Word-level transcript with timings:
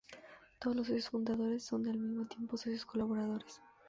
Todos 0.57 0.75
los 0.75 0.87
socios 0.87 1.09
fundadores 1.09 1.61
son, 1.63 1.87
al 1.87 1.99
mismo 1.99 2.25
tiempo, 2.25 2.57
socios 2.57 2.87
colaboradores. 2.87 3.61